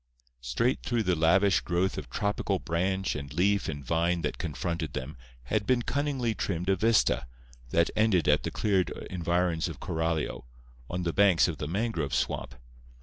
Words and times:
Straight 0.41 0.81
through 0.81 1.03
the 1.03 1.15
lavish 1.15 1.61
growth 1.61 1.95
of 1.95 2.09
tropical 2.09 2.57
branch 2.57 3.15
and 3.15 3.31
leaf 3.31 3.69
and 3.69 3.85
vine 3.85 4.23
that 4.23 4.39
confronted 4.39 4.93
them 4.93 5.15
had 5.43 5.67
been 5.67 5.83
cunningly 5.83 6.33
trimmed 6.33 6.69
a 6.69 6.75
vista, 6.75 7.27
that 7.69 7.91
ended 7.95 8.27
at 8.27 8.41
the 8.41 8.49
cleared 8.49 8.89
environs 9.11 9.67
of 9.67 9.79
Coralio, 9.79 10.45
on 10.89 11.03
the 11.03 11.13
banks 11.13 11.47
of 11.47 11.59
the 11.59 11.67
mangrove 11.67 12.15
swamp. 12.15 12.55